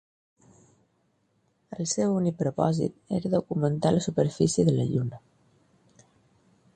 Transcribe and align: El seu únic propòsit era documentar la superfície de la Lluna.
El 1.77 1.89
seu 1.91 2.15
únic 2.21 2.39
propòsit 2.39 2.97
era 3.19 3.31
documentar 3.35 3.95
la 3.97 4.03
superfície 4.09 4.69
de 4.71 4.77
la 4.79 4.89
Lluna. 4.95 5.21